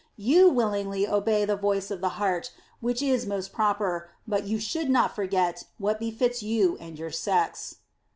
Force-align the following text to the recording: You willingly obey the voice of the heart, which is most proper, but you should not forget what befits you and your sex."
You 0.17 0.49
willingly 0.49 1.07
obey 1.07 1.45
the 1.45 1.55
voice 1.55 1.91
of 1.91 2.01
the 2.01 2.17
heart, 2.17 2.51
which 2.79 3.03
is 3.03 3.27
most 3.27 3.53
proper, 3.53 4.09
but 4.27 4.45
you 4.45 4.57
should 4.57 4.89
not 4.89 5.15
forget 5.15 5.65
what 5.77 5.99
befits 5.99 6.41
you 6.41 6.75
and 6.81 6.97
your 6.97 7.11
sex." 7.11 7.75